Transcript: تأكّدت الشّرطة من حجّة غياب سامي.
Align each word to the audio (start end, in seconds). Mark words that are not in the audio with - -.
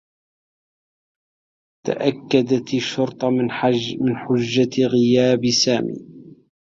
تأكّدت 1.85 2.73
الشّرطة 2.73 3.29
من 3.29 3.51
حجّة 3.51 4.87
غياب 4.93 5.49
سامي. 5.49 6.07